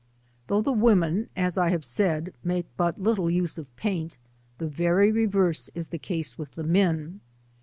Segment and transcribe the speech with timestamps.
[0.47, 4.17] Though the 'women, as I have said, make but little use of paint,
[4.57, 7.19] the very reverse is the case with the men.